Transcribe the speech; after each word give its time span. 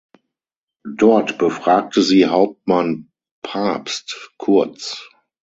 Dort 0.97 1.37
befragte 1.37 2.01
sie 2.01 2.25
Hauptmann 2.25 3.11
Pabst 3.43 4.31
kurz. 4.39 5.07